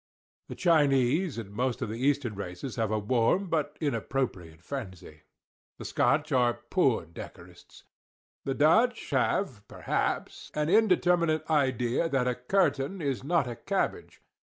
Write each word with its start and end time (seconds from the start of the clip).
The 0.47 0.55
Chinese 0.55 1.37
and 1.37 1.51
most 1.51 1.79
of 1.83 1.87
the 1.89 1.99
eastern 1.99 2.33
races 2.33 2.75
have 2.75 2.89
a 2.89 2.97
warm 2.97 3.49
but 3.49 3.77
inappropriate 3.79 4.63
fancy. 4.63 5.21
The 5.77 5.85
Scotch 5.85 6.31
are 6.31 6.61
_poor 6.71 7.05
_decorists. 7.05 7.83
The 8.43 8.55
Dutch 8.55 9.11
have, 9.11 9.61
perhaps, 9.67 10.49
an 10.55 10.69
indeterminate 10.69 11.47
idea 11.51 12.09
that 12.09 12.27
a 12.27 12.33
curtain 12.33 12.99
is 12.99 13.23
not 13.23 13.47
a 13.47 13.55
cabbage. 13.55 14.23